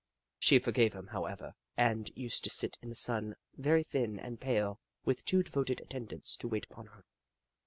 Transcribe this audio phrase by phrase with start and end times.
[0.39, 4.79] She forgave him, however, and used to sit in the sun, very thin and pale,
[5.05, 7.05] with two devoted attendants to wait upon her.